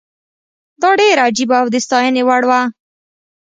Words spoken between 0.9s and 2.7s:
ډېره عجیبه او د ستاینې وړ وه.